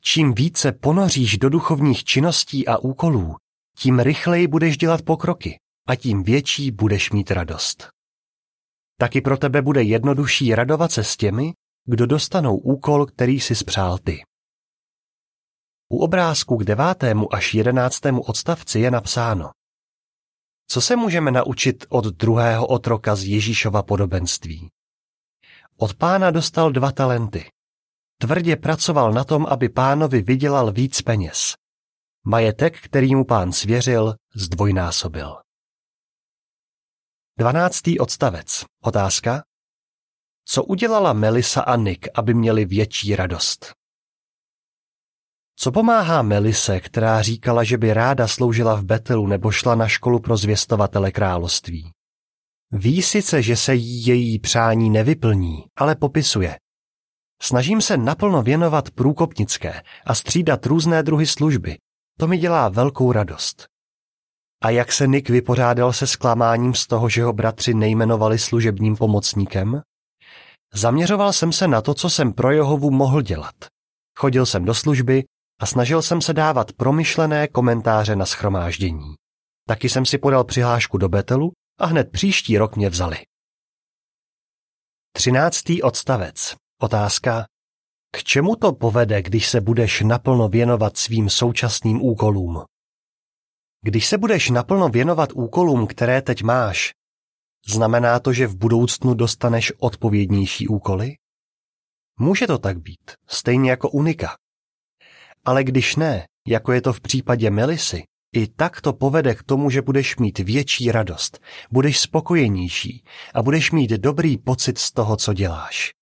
Čím 0.00 0.34
více 0.34 0.72
ponoříš 0.72 1.38
do 1.38 1.48
duchovních 1.48 2.04
činností 2.04 2.68
a 2.68 2.78
úkolů, 2.78 3.36
tím 3.78 4.00
rychleji 4.00 4.46
budeš 4.46 4.76
dělat 4.76 5.02
pokroky 5.02 5.58
a 5.88 5.96
tím 5.96 6.22
větší 6.22 6.70
budeš 6.70 7.10
mít 7.10 7.30
radost. 7.30 7.88
Taky 9.00 9.20
pro 9.20 9.36
tebe 9.36 9.62
bude 9.62 9.82
jednodušší 9.82 10.54
radovat 10.54 10.92
se 10.92 11.04
s 11.04 11.16
těmi, 11.16 11.52
kdo 11.84 12.06
dostanou 12.06 12.56
úkol, 12.56 13.06
který 13.06 13.40
si 13.40 13.54
spřál 13.54 13.98
ty. 13.98 14.22
U 15.88 15.98
obrázku 15.98 16.56
k 16.56 16.64
devátému 16.64 17.34
až 17.34 17.54
jedenáctému 17.54 18.22
odstavci 18.22 18.80
je 18.80 18.90
napsáno. 18.90 19.50
Co 20.66 20.80
se 20.80 20.96
můžeme 20.96 21.30
naučit 21.30 21.84
od 21.88 22.04
druhého 22.04 22.66
otroka 22.66 23.16
z 23.16 23.24
Ježíšova 23.24 23.82
podobenství? 23.82 24.70
Od 25.76 25.94
pána 25.94 26.30
dostal 26.30 26.72
dva 26.72 26.92
talenty. 26.92 27.50
Tvrdě 28.18 28.56
pracoval 28.56 29.12
na 29.12 29.24
tom, 29.24 29.46
aby 29.46 29.68
pánovi 29.68 30.22
vydělal 30.22 30.72
víc 30.72 31.02
peněz. 31.02 31.54
Majetek, 32.26 32.80
který 32.80 33.14
mu 33.14 33.24
pán 33.24 33.52
svěřil, 33.52 34.14
zdvojnásobil. 34.34 35.36
Dvanáctý 37.38 37.98
odstavec. 37.98 38.64
Otázka. 38.82 39.44
Co 40.44 40.64
udělala 40.64 41.12
Melisa 41.12 41.62
a 41.62 41.76
Nick, 41.76 42.08
aby 42.14 42.34
měli 42.34 42.64
větší 42.64 43.16
radost? 43.16 43.72
Co 45.56 45.72
pomáhá 45.72 46.22
Melise, 46.22 46.80
která 46.80 47.22
říkala, 47.22 47.64
že 47.64 47.78
by 47.78 47.94
ráda 47.94 48.28
sloužila 48.28 48.74
v 48.74 48.84
Betelu 48.84 49.26
nebo 49.26 49.50
šla 49.50 49.74
na 49.74 49.88
školu 49.88 50.20
pro 50.20 50.36
zvěstovatele 50.36 51.12
království? 51.12 51.90
Ví 52.72 53.02
sice, 53.02 53.42
že 53.42 53.56
se 53.56 53.74
jí 53.74 54.06
její 54.06 54.38
přání 54.38 54.90
nevyplní, 54.90 55.64
ale 55.78 55.94
popisuje. 55.94 56.56
Snažím 57.42 57.80
se 57.80 57.96
naplno 57.96 58.42
věnovat 58.42 58.90
průkopnické 58.90 59.82
a 60.06 60.14
střídat 60.14 60.66
různé 60.66 61.02
druhy 61.02 61.26
služby. 61.26 61.76
To 62.18 62.26
mi 62.26 62.38
dělá 62.38 62.68
velkou 62.68 63.12
radost. 63.12 63.66
A 64.62 64.70
jak 64.70 64.92
se 64.92 65.06
Nick 65.06 65.30
vypořádal 65.30 65.92
se 65.92 66.06
zklamáním 66.06 66.74
z 66.74 66.86
toho, 66.86 67.08
že 67.08 67.22
ho 67.22 67.32
bratři 67.32 67.74
nejmenovali 67.74 68.38
služebním 68.38 68.96
pomocníkem? 68.96 69.82
Zaměřoval 70.74 71.32
jsem 71.32 71.52
se 71.52 71.68
na 71.68 71.82
to, 71.82 71.94
co 71.94 72.10
jsem 72.10 72.32
pro 72.32 72.50
Jehovu 72.50 72.90
mohl 72.90 73.22
dělat. 73.22 73.54
Chodil 74.18 74.46
jsem 74.46 74.64
do 74.64 74.74
služby 74.74 75.24
a 75.60 75.66
snažil 75.66 76.02
jsem 76.02 76.20
se 76.20 76.32
dávat 76.32 76.72
promyšlené 76.72 77.48
komentáře 77.48 78.16
na 78.16 78.26
schromáždění. 78.26 79.14
Taky 79.68 79.88
jsem 79.88 80.06
si 80.06 80.18
podal 80.18 80.44
přihlášku 80.44 80.98
do 80.98 81.08
Betelu 81.08 81.52
a 81.78 81.86
hned 81.86 82.10
příští 82.12 82.58
rok 82.58 82.76
mě 82.76 82.90
vzali. 82.90 83.16
Třináctý 85.12 85.82
odstavec. 85.82 86.56
Otázka. 86.82 87.46
K 88.12 88.24
čemu 88.24 88.56
to 88.56 88.72
povede, 88.72 89.22
když 89.22 89.48
se 89.48 89.60
budeš 89.60 90.00
naplno 90.00 90.48
věnovat 90.48 90.96
svým 90.96 91.30
současným 91.30 92.02
úkolům? 92.02 92.64
Když 93.82 94.06
se 94.06 94.18
budeš 94.18 94.50
naplno 94.50 94.88
věnovat 94.88 95.32
úkolům, 95.32 95.86
které 95.86 96.22
teď 96.22 96.42
máš, 96.42 96.92
znamená 97.66 98.20
to, 98.20 98.32
že 98.32 98.46
v 98.46 98.56
budoucnu 98.56 99.14
dostaneš 99.14 99.72
odpovědnější 99.78 100.68
úkoly? 100.68 101.14
Může 102.18 102.46
to 102.46 102.58
tak 102.58 102.78
být, 102.78 103.12
stejně 103.26 103.70
jako 103.70 103.90
unika. 103.90 104.36
Ale 105.44 105.64
když 105.64 105.96
ne, 105.96 106.26
jako 106.48 106.72
je 106.72 106.80
to 106.80 106.92
v 106.92 107.00
případě 107.00 107.50
Melisy, 107.50 108.04
i 108.34 108.46
tak 108.46 108.80
to 108.80 108.92
povede 108.92 109.34
k 109.34 109.42
tomu, 109.42 109.70
že 109.70 109.82
budeš 109.82 110.16
mít 110.16 110.38
větší 110.38 110.92
radost, 110.92 111.38
budeš 111.70 112.00
spokojenější 112.00 113.04
a 113.34 113.42
budeš 113.42 113.70
mít 113.70 113.90
dobrý 113.90 114.38
pocit 114.38 114.78
z 114.78 114.92
toho, 114.92 115.16
co 115.16 115.32
děláš. 115.32 115.92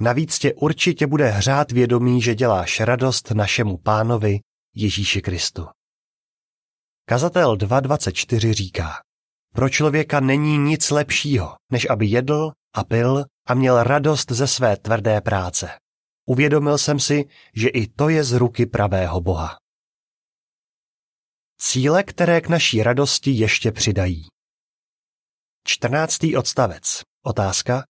Navíc 0.00 0.38
tě 0.38 0.54
určitě 0.54 1.06
bude 1.06 1.28
hřát 1.28 1.72
vědomí, 1.72 2.22
že 2.22 2.34
děláš 2.34 2.80
radost 2.80 3.30
našemu 3.30 3.76
pánovi 3.78 4.40
Ježíši 4.74 5.22
Kristu. 5.22 5.66
Kazatel 7.08 7.56
2.24 7.56 8.52
říká, 8.52 8.92
pro 9.54 9.68
člověka 9.68 10.20
není 10.20 10.58
nic 10.58 10.90
lepšího, 10.90 11.54
než 11.72 11.86
aby 11.90 12.06
jedl 12.06 12.52
a 12.76 12.84
pil 12.84 13.24
a 13.48 13.54
měl 13.54 13.82
radost 13.82 14.30
ze 14.30 14.46
své 14.46 14.76
tvrdé 14.76 15.20
práce. 15.20 15.70
Uvědomil 16.26 16.78
jsem 16.78 17.00
si, 17.00 17.24
že 17.54 17.68
i 17.68 17.86
to 17.86 18.08
je 18.08 18.24
z 18.24 18.32
ruky 18.32 18.66
pravého 18.66 19.20
Boha. 19.20 19.58
Cíle, 21.60 22.02
které 22.02 22.40
k 22.40 22.48
naší 22.48 22.82
radosti 22.82 23.30
ještě 23.30 23.72
přidají. 23.72 24.26
14. 25.66 26.18
odstavec. 26.38 27.02
Otázka. 27.22 27.84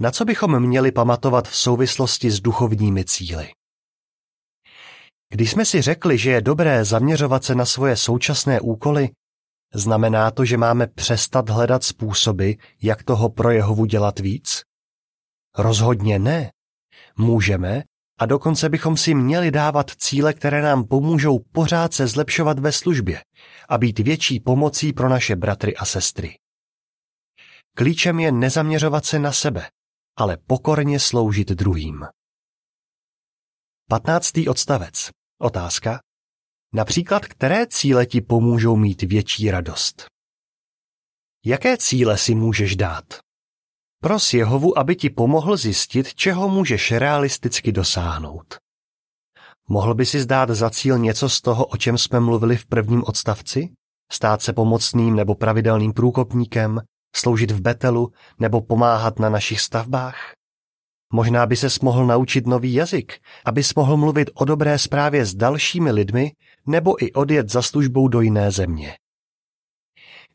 Na 0.00 0.10
co 0.10 0.24
bychom 0.24 0.60
měli 0.60 0.92
pamatovat 0.92 1.48
v 1.48 1.56
souvislosti 1.56 2.30
s 2.30 2.40
duchovními 2.40 3.04
cíly? 3.04 3.52
Když 5.28 5.50
jsme 5.50 5.64
si 5.64 5.82
řekli, 5.82 6.18
že 6.18 6.30
je 6.30 6.40
dobré 6.40 6.84
zaměřovat 6.84 7.44
se 7.44 7.54
na 7.54 7.64
svoje 7.64 7.96
současné 7.96 8.60
úkoly, 8.60 9.08
znamená 9.74 10.30
to, 10.30 10.44
že 10.44 10.56
máme 10.56 10.86
přestat 10.86 11.50
hledat 11.50 11.84
způsoby, 11.84 12.52
jak 12.82 13.02
toho 13.02 13.30
pro 13.30 13.50
Jehovu 13.50 13.84
dělat 13.84 14.18
víc? 14.18 14.62
Rozhodně 15.58 16.18
ne. 16.18 16.50
Můžeme 17.18 17.82
a 18.20 18.26
dokonce 18.26 18.68
bychom 18.68 18.96
si 18.96 19.14
měli 19.14 19.50
dávat 19.50 19.90
cíle, 19.90 20.34
které 20.34 20.62
nám 20.62 20.84
pomůžou 20.84 21.38
pořád 21.38 21.94
se 21.94 22.06
zlepšovat 22.06 22.58
ve 22.58 22.72
službě 22.72 23.22
a 23.68 23.78
být 23.78 23.98
větší 23.98 24.40
pomocí 24.40 24.92
pro 24.92 25.08
naše 25.08 25.36
bratry 25.36 25.76
a 25.76 25.84
sestry. 25.84 26.38
Klíčem 27.76 28.20
je 28.20 28.32
nezaměřovat 28.32 29.04
se 29.04 29.18
na 29.18 29.32
sebe, 29.32 29.70
ale 30.16 30.36
pokorně 30.36 31.00
sloužit 31.00 31.48
druhým. 31.48 32.04
15. 33.88 34.32
odstavec. 34.48 35.10
Otázka. 35.40 36.00
Například, 36.72 37.26
které 37.26 37.66
cíle 37.66 38.06
ti 38.06 38.20
pomůžou 38.20 38.76
mít 38.76 39.02
větší 39.02 39.50
radost? 39.50 40.06
Jaké 41.44 41.76
cíle 41.76 42.18
si 42.18 42.34
můžeš 42.34 42.76
dát? 42.76 43.04
Pros 44.04 44.34
Jehovu, 44.34 44.78
aby 44.78 44.96
ti 44.96 45.10
pomohl 45.10 45.56
zjistit, 45.56 46.14
čeho 46.14 46.48
můžeš 46.48 46.92
realisticky 46.92 47.72
dosáhnout. 47.72 48.54
Mohl 49.68 49.94
by 49.94 50.06
si 50.06 50.20
zdát 50.20 50.50
za 50.50 50.70
cíl 50.70 50.98
něco 50.98 51.28
z 51.28 51.40
toho, 51.40 51.66
o 51.66 51.76
čem 51.76 51.98
jsme 51.98 52.20
mluvili 52.20 52.56
v 52.56 52.66
prvním 52.66 53.04
odstavci? 53.04 53.68
Stát 54.12 54.42
se 54.42 54.52
pomocným 54.52 55.16
nebo 55.16 55.34
pravidelným 55.34 55.92
průkopníkem, 55.92 56.80
sloužit 57.16 57.50
v 57.50 57.60
Betelu 57.60 58.12
nebo 58.38 58.60
pomáhat 58.60 59.18
na 59.18 59.28
našich 59.28 59.60
stavbách? 59.60 60.32
Možná 61.12 61.46
by 61.46 61.56
se 61.56 61.68
mohl 61.82 62.06
naučit 62.06 62.46
nový 62.46 62.74
jazyk, 62.74 63.20
abys 63.44 63.74
mohl 63.74 63.96
mluvit 63.96 64.30
o 64.34 64.44
dobré 64.44 64.78
zprávě 64.78 65.26
s 65.26 65.34
dalšími 65.34 65.90
lidmi 65.90 66.32
nebo 66.66 67.04
i 67.04 67.12
odjet 67.12 67.50
za 67.50 67.62
službou 67.62 68.08
do 68.08 68.20
jiné 68.20 68.50
země. 68.50 68.96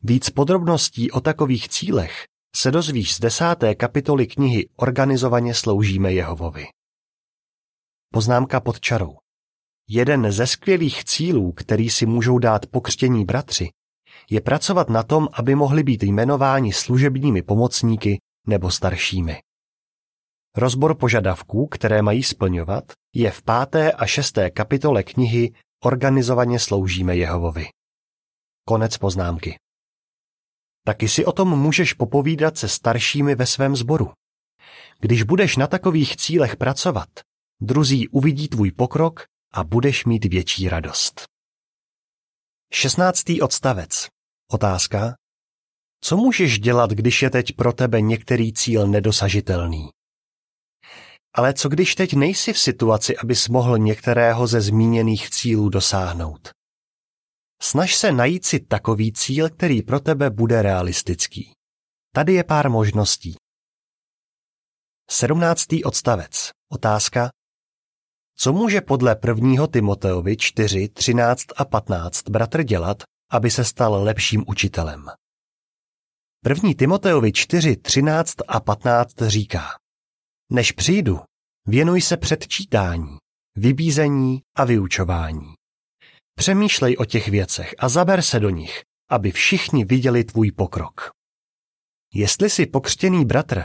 Víc 0.04 0.30
podrobností 0.30 1.12
o 1.12 1.22
takových 1.22 1.70
cílech 1.70 2.29
se 2.56 2.72
dozvíš 2.72 3.16
z 3.16 3.20
desáté 3.20 3.76
kapitoly 3.76 4.28
knihy 4.28 4.70
Organizovaně 4.76 5.54
sloužíme 5.54 6.14
Jehovovi. 6.14 6.68
Poznámka 8.14 8.60
pod 8.60 8.80
čarou. 8.80 9.18
Jeden 9.90 10.32
ze 10.32 10.48
skvělých 10.48 11.06
cílů, 11.06 11.52
který 11.52 11.90
si 11.90 12.06
můžou 12.06 12.40
dát 12.40 12.66
pokřtění 12.66 13.26
bratři, 13.26 13.70
je 14.30 14.42
pracovat 14.42 14.90
na 14.90 15.04
tom, 15.04 15.28
aby 15.34 15.56
mohli 15.56 15.84
být 15.84 16.04
jmenováni 16.04 16.74
služebními 16.74 17.42
pomocníky 17.42 18.22
nebo 18.48 18.72
staršími. 18.72 19.42
Rozbor 20.58 20.96
požadavků, 20.96 21.68
které 21.68 22.02
mají 22.02 22.24
splňovat, 22.24 22.84
je 23.16 23.32
v 23.32 23.42
páté 23.42 23.92
a 23.92 24.06
šesté 24.06 24.50
kapitole 24.50 25.04
knihy 25.04 25.54
Organizovaně 25.84 26.60
sloužíme 26.60 27.16
Jehovovi. 27.16 27.68
Konec 28.68 28.98
poznámky. 28.98 29.58
Taky 30.90 31.10
si 31.10 31.26
o 31.26 31.32
tom 31.32 31.60
můžeš 31.60 31.94
popovídat 31.94 32.58
se 32.58 32.68
staršími 32.68 33.36
ve 33.36 33.46
svém 33.46 33.76
sboru. 33.76 34.12
Když 35.00 35.24
budeš 35.24 35.58
na 35.58 35.68
takových 35.68 36.18
cílech 36.18 36.56
pracovat, 36.56 37.10
druzí 37.62 38.08
uvidí 38.08 38.48
tvůj 38.48 38.72
pokrok 38.72 39.26
a 39.54 39.64
budeš 39.64 40.06
mít 40.06 40.26
větší 40.26 40.70
radost. 40.70 41.24
16. 42.74 43.24
odstavec. 43.42 44.08
Otázka. 44.52 45.16
Co 46.02 46.18
můžeš 46.18 46.60
dělat, 46.60 46.90
když 46.90 47.22
je 47.22 47.30
teď 47.30 47.56
pro 47.56 47.74
tebe 47.74 48.02
některý 48.02 48.54
cíl 48.54 48.88
nedosažitelný? 48.88 49.90
Ale 51.34 51.54
co 51.54 51.70
když 51.70 51.96
teď 51.96 52.14
nejsi 52.14 52.54
v 52.54 52.60
situaci, 52.60 53.18
abys 53.18 53.48
mohl 53.48 53.78
některého 53.78 54.48
ze 54.48 54.62
zmíněných 54.62 55.30
cílů 55.30 55.70
dosáhnout? 55.70 56.59
Snaž 57.62 57.96
se 57.96 58.12
najít 58.12 58.46
si 58.46 58.60
takový 58.60 59.14
cíl, 59.14 59.50
který 59.50 59.82
pro 59.82 60.00
tebe 60.00 60.30
bude 60.30 60.62
realistický. 60.62 61.52
Tady 62.14 62.34
je 62.34 62.44
pár 62.44 62.70
možností. 62.70 63.36
17. 65.10 65.66
odstavec. 65.86 66.52
Otázka. 66.72 67.30
Co 68.36 68.54
může 68.54 68.82
podle 68.82 69.20
1. 69.28 69.68
Timoteovi 69.68 70.38
4, 70.38 70.90
13 70.90 71.46
a 71.58 71.66
15 71.66 72.30
bratr 72.30 72.64
dělat, 72.64 73.04
aby 73.32 73.52
se 73.52 73.66
stal 73.66 74.04
lepším 74.04 74.44
učitelem? 74.48 75.06
1. 76.50 76.70
Timoteovi 76.78 77.32
4, 77.32 77.76
13 77.76 78.36
a 78.48 78.60
15 78.60 79.14
říká 79.28 79.64
Než 80.52 80.72
přijdu, 80.72 81.20
věnuj 81.68 82.02
se 82.02 82.18
předčítání, 82.18 83.18
vybízení 83.56 84.42
a 84.56 84.66
vyučování. 84.66 85.59
Přemýšlej 86.40 86.96
o 87.00 87.06
těch 87.06 87.28
věcech 87.28 87.76
a 87.80 87.90
zaber 87.90 88.22
se 88.22 88.40
do 88.40 88.50
nich, 88.50 88.84
aby 89.10 89.32
všichni 89.32 89.86
viděli 89.86 90.24
tvůj 90.24 90.52
pokrok. 90.52 91.12
Jestli 92.14 92.50
jsi 92.50 92.66
pokřtěný 92.66 93.26
bratr, 93.26 93.64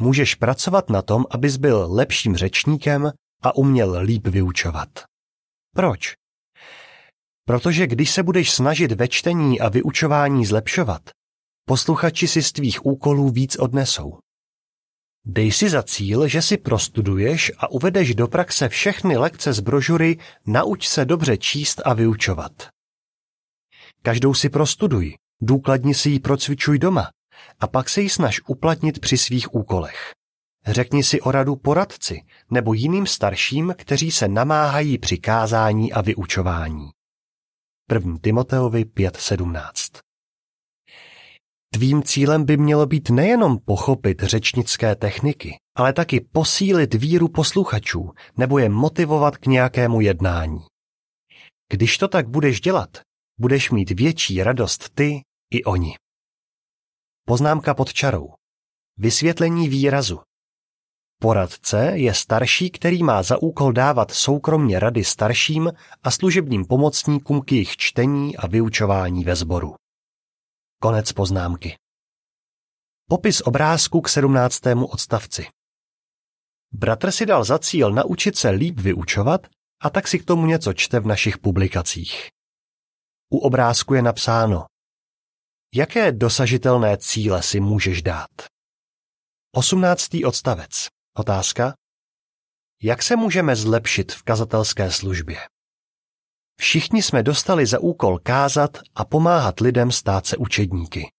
můžeš 0.00 0.34
pracovat 0.34 0.90
na 0.90 1.02
tom, 1.02 1.24
abys 1.30 1.56
byl 1.56 1.86
lepším 1.90 2.36
řečníkem 2.36 3.12
a 3.42 3.56
uměl 3.56 4.00
líp 4.02 4.26
vyučovat. 4.26 4.88
Proč? 5.76 6.14
Protože 7.44 7.86
když 7.86 8.10
se 8.10 8.22
budeš 8.22 8.52
snažit 8.52 8.92
ve 8.92 9.08
čtení 9.08 9.60
a 9.60 9.68
vyučování 9.68 10.46
zlepšovat, 10.46 11.02
posluchači 11.64 12.28
si 12.28 12.42
z 12.42 12.52
tvých 12.52 12.86
úkolů 12.86 13.30
víc 13.30 13.56
odnesou. 13.56 14.18
Dej 15.24 15.52
si 15.52 15.68
za 15.68 15.82
cíl, 15.82 16.28
že 16.28 16.42
si 16.42 16.56
prostuduješ 16.56 17.52
a 17.58 17.70
uvedeš 17.70 18.14
do 18.14 18.28
praxe 18.28 18.68
všechny 18.68 19.16
lekce 19.16 19.52
z 19.52 19.60
brožury 19.60 20.18
Nauč 20.46 20.88
se 20.88 21.04
dobře 21.04 21.36
číst 21.36 21.82
a 21.84 21.94
vyučovat. 21.94 22.52
Každou 24.02 24.34
si 24.34 24.48
prostuduj, 24.48 25.14
důkladně 25.40 25.94
si 25.94 26.10
ji 26.10 26.20
procvičuj 26.20 26.78
doma 26.78 27.10
a 27.60 27.66
pak 27.66 27.88
se 27.88 28.00
ji 28.00 28.08
snaž 28.08 28.40
uplatnit 28.46 28.98
při 28.98 29.18
svých 29.18 29.54
úkolech. 29.54 30.12
Řekni 30.66 31.04
si 31.04 31.20
o 31.20 31.30
radu 31.30 31.56
poradci 31.56 32.22
nebo 32.50 32.74
jiným 32.74 33.06
starším, 33.06 33.74
kteří 33.78 34.10
se 34.10 34.28
namáhají 34.28 34.98
při 34.98 35.18
kázání 35.18 35.92
a 35.92 36.00
vyučování. 36.00 36.90
1. 37.92 38.18
Timoteovi 38.22 38.84
5.17 38.84 40.01
Tvým 41.74 42.02
cílem 42.02 42.44
by 42.44 42.56
mělo 42.56 42.86
být 42.86 43.10
nejenom 43.10 43.58
pochopit 43.58 44.22
řečnické 44.22 44.96
techniky, 44.96 45.56
ale 45.76 45.92
taky 45.92 46.20
posílit 46.20 46.94
víru 46.94 47.28
posluchačů 47.28 48.10
nebo 48.36 48.58
je 48.58 48.68
motivovat 48.68 49.36
k 49.36 49.46
nějakému 49.46 50.00
jednání. 50.00 50.60
Když 51.72 51.98
to 51.98 52.08
tak 52.08 52.28
budeš 52.28 52.60
dělat, 52.60 53.00
budeš 53.40 53.70
mít 53.70 53.90
větší 53.90 54.42
radost 54.42 54.90
ty 54.94 55.20
i 55.52 55.64
oni. 55.64 55.94
Poznámka 57.26 57.74
pod 57.74 57.92
čarou. 57.92 58.34
Vysvětlení 58.98 59.68
výrazu. 59.68 60.20
Poradce 61.22 61.92
je 61.94 62.14
starší, 62.14 62.70
který 62.70 63.02
má 63.02 63.22
za 63.22 63.42
úkol 63.42 63.72
dávat 63.72 64.10
soukromně 64.10 64.78
rady 64.78 65.04
starším 65.04 65.72
a 66.02 66.10
služebním 66.10 66.64
pomocníkům 66.64 67.40
k 67.40 67.52
jejich 67.52 67.76
čtení 67.76 68.36
a 68.36 68.46
vyučování 68.46 69.24
ve 69.24 69.36
sboru. 69.36 69.74
Konec 70.82 71.12
poznámky. 71.12 71.76
Popis 73.08 73.40
obrázku 73.40 74.00
k 74.00 74.08
sedmnáctému 74.08 74.86
odstavci. 74.86 75.46
Bratr 76.72 77.10
si 77.10 77.26
dal 77.26 77.44
za 77.44 77.58
cíl 77.58 77.92
naučit 77.92 78.36
se 78.36 78.50
líp 78.50 78.80
vyučovat 78.80 79.46
a 79.82 79.90
tak 79.90 80.08
si 80.08 80.18
k 80.18 80.24
tomu 80.24 80.46
něco 80.46 80.72
čte 80.72 81.00
v 81.00 81.06
našich 81.06 81.38
publikacích. 81.38 82.28
U 83.32 83.38
obrázku 83.38 83.94
je 83.94 84.02
napsáno 84.02 84.66
Jaké 85.74 86.12
dosažitelné 86.12 86.98
cíle 86.98 87.42
si 87.42 87.60
můžeš 87.60 88.02
dát? 88.02 88.46
Osmnáctý 89.54 90.24
odstavec. 90.24 90.88
Otázka. 91.16 91.74
Jak 92.82 93.02
se 93.02 93.16
můžeme 93.16 93.56
zlepšit 93.56 94.12
v 94.12 94.22
kazatelské 94.22 94.90
službě? 94.90 95.38
Všichni 96.62 97.02
jsme 97.02 97.22
dostali 97.22 97.66
za 97.66 97.78
úkol 97.78 98.18
kázat 98.18 98.78
a 98.94 99.04
pomáhat 99.04 99.60
lidem 99.60 99.90
stát 99.90 100.26
se 100.26 100.36
učedníky. 100.36 101.10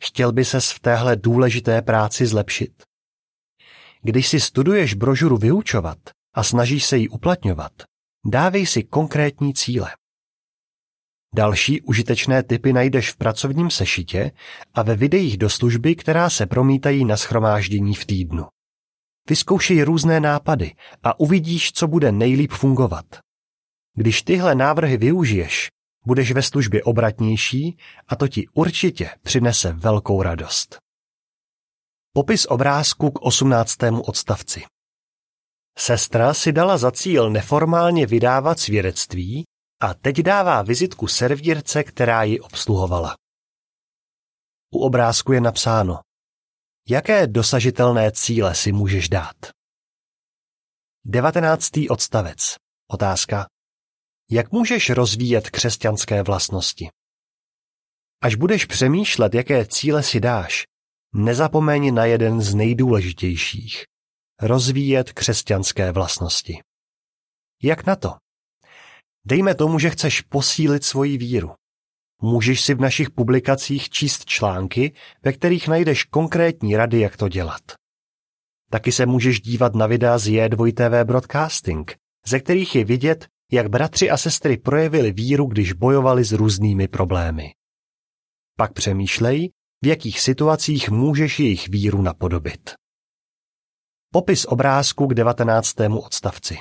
Chtěl 0.00 0.32
by 0.32 0.44
ses 0.44 0.70
v 0.70 0.80
téhle 0.80 1.16
důležité 1.16 1.82
práci 1.82 2.26
zlepšit? 2.26 2.82
Když 4.02 4.28
si 4.28 4.40
studuješ 4.40 4.94
brožuru 4.94 5.36
vyučovat 5.36 5.98
a 6.34 6.42
snažíš 6.42 6.84
se 6.84 6.96
ji 6.96 7.08
uplatňovat, 7.08 7.72
dávej 8.26 8.66
si 8.66 8.82
konkrétní 8.82 9.54
cíle. 9.54 9.90
Další 11.34 11.80
užitečné 11.80 12.42
typy 12.42 12.72
najdeš 12.72 13.12
v 13.12 13.16
pracovním 13.16 13.70
sešitě 13.70 14.30
a 14.74 14.82
ve 14.82 14.96
videích 14.96 15.38
do 15.38 15.50
služby, 15.50 15.94
která 15.94 16.30
se 16.30 16.46
promítají 16.46 17.04
na 17.04 17.16
schromáždění 17.16 17.94
v 17.94 18.04
týdnu. 18.04 18.46
Vyzkoušej 19.28 19.82
různé 19.82 20.20
nápady 20.20 20.74
a 21.02 21.20
uvidíš, 21.20 21.72
co 21.72 21.88
bude 21.88 22.12
nejlíp 22.12 22.52
fungovat. 22.52 23.25
Když 23.98 24.22
tyhle 24.22 24.54
návrhy 24.54 24.96
využiješ, 24.96 25.68
budeš 26.06 26.32
ve 26.32 26.42
službě 26.42 26.82
obratnější 26.82 27.78
a 28.08 28.16
to 28.16 28.28
ti 28.28 28.48
určitě 28.48 29.10
přinese 29.22 29.72
velkou 29.72 30.22
radost. 30.22 30.78
Popis 32.12 32.46
obrázku 32.46 33.10
k 33.10 33.22
18. 33.22 33.76
odstavci. 34.04 34.62
Sestra 35.78 36.34
si 36.34 36.52
dala 36.52 36.78
za 36.78 36.90
cíl 36.90 37.30
neformálně 37.30 38.06
vydávat 38.06 38.58
svědectví 38.58 39.44
a 39.80 39.94
teď 39.94 40.16
dává 40.16 40.62
vizitku 40.62 41.06
servírce, 41.06 41.84
která 41.84 42.22
ji 42.22 42.40
obsluhovala. 42.40 43.16
U 44.74 44.78
obrázku 44.78 45.32
je 45.32 45.40
napsáno, 45.40 46.00
jaké 46.88 47.26
dosažitelné 47.26 48.12
cíle 48.12 48.54
si 48.54 48.72
můžeš 48.72 49.08
dát. 49.08 49.36
19. 51.04 51.70
odstavec. 51.90 52.56
Otázka. 52.90 53.46
Jak 54.30 54.52
můžeš 54.52 54.90
rozvíjet 54.90 55.50
křesťanské 55.50 56.22
vlastnosti? 56.22 56.88
Až 58.22 58.34
budeš 58.34 58.64
přemýšlet, 58.64 59.34
jaké 59.34 59.66
cíle 59.66 60.02
si 60.02 60.20
dáš, 60.20 60.64
nezapomeň 61.14 61.94
na 61.94 62.04
jeden 62.04 62.40
z 62.40 62.54
nejdůležitějších. 62.54 63.84
Rozvíjet 64.42 65.12
křesťanské 65.12 65.92
vlastnosti. 65.92 66.60
Jak 67.62 67.86
na 67.86 67.96
to? 67.96 68.14
Dejme 69.24 69.54
tomu, 69.54 69.78
že 69.78 69.90
chceš 69.90 70.20
posílit 70.20 70.84
svoji 70.84 71.18
víru. 71.18 71.54
Můžeš 72.22 72.60
si 72.60 72.74
v 72.74 72.80
našich 72.80 73.10
publikacích 73.10 73.90
číst 73.90 74.24
články, 74.24 74.94
ve 75.22 75.32
kterých 75.32 75.68
najdeš 75.68 76.04
konkrétní 76.04 76.76
rady, 76.76 77.00
jak 77.00 77.16
to 77.16 77.28
dělat. 77.28 77.62
Taky 78.70 78.92
se 78.92 79.06
můžeš 79.06 79.40
dívat 79.40 79.74
na 79.74 79.86
videa 79.86 80.18
z 80.18 80.26
J2TV 80.28 81.04
Broadcasting, 81.04 81.96
ze 82.26 82.40
kterých 82.40 82.74
je 82.74 82.84
vidět, 82.84 83.28
jak 83.52 83.68
bratři 83.68 84.10
a 84.10 84.16
sestry 84.16 84.56
projevili 84.58 85.12
víru, 85.12 85.46
když 85.46 85.72
bojovali 85.72 86.24
s 86.24 86.32
různými 86.32 86.88
problémy. 86.88 87.54
Pak 88.56 88.72
přemýšlej, 88.72 89.50
v 89.82 89.86
jakých 89.86 90.20
situacích 90.20 90.90
můžeš 90.90 91.40
jejich 91.40 91.68
víru 91.68 92.02
napodobit. 92.02 92.74
Popis 94.12 94.44
obrázku 94.44 95.06
k 95.06 95.14
19. 95.14 95.74
odstavci. 96.04 96.58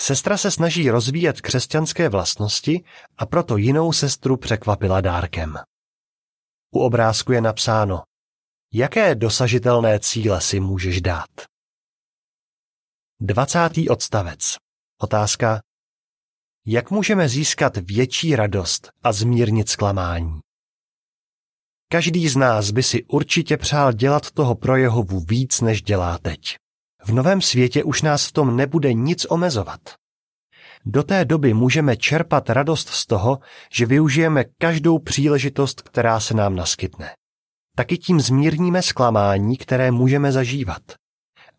Sestra 0.00 0.36
se 0.36 0.50
snaží 0.50 0.90
rozvíjet 0.90 1.40
křesťanské 1.40 2.08
vlastnosti 2.08 2.84
a 3.16 3.26
proto 3.26 3.56
jinou 3.56 3.92
sestru 3.92 4.36
překvapila 4.36 5.00
dárkem. 5.00 5.58
U 6.74 6.78
obrázku 6.80 7.32
je 7.32 7.40
napsáno, 7.40 8.02
jaké 8.72 9.14
dosažitelné 9.14 10.00
cíle 10.00 10.40
si 10.40 10.60
můžeš 10.60 11.00
dát. 11.00 11.30
20. 13.20 13.58
odstavec. 13.90 14.56
Otázka. 15.02 15.60
Jak 16.66 16.90
můžeme 16.90 17.28
získat 17.28 17.76
větší 17.76 18.36
radost 18.36 18.90
a 19.02 19.12
zmírnit 19.12 19.68
zklamání? 19.68 20.40
Každý 21.92 22.28
z 22.28 22.36
nás 22.36 22.70
by 22.70 22.82
si 22.82 23.04
určitě 23.04 23.56
přál 23.56 23.92
dělat 23.92 24.30
toho 24.30 24.54
pro 24.54 24.76
Jehovu 24.76 25.20
víc, 25.20 25.60
než 25.60 25.82
dělá 25.82 26.18
teď. 26.18 26.56
V 27.04 27.12
novém 27.12 27.40
světě 27.40 27.84
už 27.84 28.02
nás 28.02 28.26
v 28.26 28.32
tom 28.32 28.56
nebude 28.56 28.92
nic 28.94 29.26
omezovat. 29.28 29.80
Do 30.84 31.02
té 31.02 31.24
doby 31.24 31.54
můžeme 31.54 31.96
čerpat 31.96 32.50
radost 32.50 32.88
z 32.88 33.06
toho, 33.06 33.38
že 33.72 33.86
využijeme 33.86 34.44
každou 34.58 34.98
příležitost, 34.98 35.82
která 35.82 36.20
se 36.20 36.34
nám 36.34 36.56
naskytne. 36.56 37.10
Taky 37.76 37.98
tím 37.98 38.20
zmírníme 38.20 38.82
zklamání, 38.82 39.56
které 39.56 39.90
můžeme 39.90 40.32
zažívat 40.32 41.01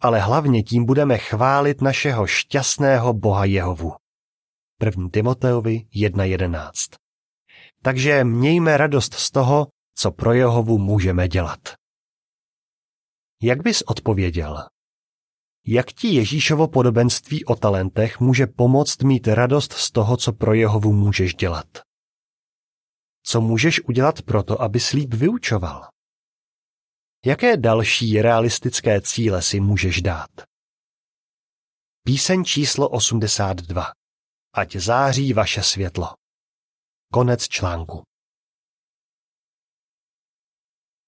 ale 0.03 0.19
hlavně 0.19 0.63
tím 0.63 0.85
budeme 0.85 1.17
chválit 1.17 1.81
našeho 1.81 2.27
šťastného 2.27 3.13
Boha 3.13 3.45
Jehovu. 3.45 3.93
1. 4.85 5.09
Timoteovi 5.09 5.85
1.11 5.95 6.71
Takže 7.81 8.23
mějme 8.23 8.77
radost 8.77 9.13
z 9.13 9.31
toho, 9.31 9.67
co 9.95 10.11
pro 10.11 10.33
Jehovu 10.33 10.77
můžeme 10.77 11.27
dělat. 11.27 11.59
Jak 13.41 13.63
bys 13.63 13.81
odpověděl? 13.81 14.67
Jak 15.67 15.93
ti 15.93 16.07
Ježíšovo 16.07 16.67
podobenství 16.67 17.45
o 17.45 17.55
talentech 17.55 18.19
může 18.19 18.47
pomoct 18.47 19.03
mít 19.03 19.27
radost 19.27 19.73
z 19.73 19.91
toho, 19.91 20.17
co 20.17 20.33
pro 20.33 20.53
Jehovu 20.53 20.93
můžeš 20.93 21.35
dělat? 21.35 21.67
Co 23.25 23.41
můžeš 23.41 23.81
udělat 23.81 24.21
proto, 24.21 24.61
aby 24.61 24.79
líp 24.93 25.13
vyučoval? 25.13 25.92
Jaké 27.25 27.57
další 27.57 28.21
realistické 28.21 29.01
cíle 29.01 29.41
si 29.41 29.59
můžeš 29.59 30.01
dát? 30.01 30.29
Píseň 32.05 32.43
číslo 32.43 32.89
82. 32.89 33.91
Ať 34.53 34.75
září 34.75 35.33
vaše 35.33 35.63
světlo. 35.63 36.13
Konec 37.13 37.47
článku. 37.47 38.03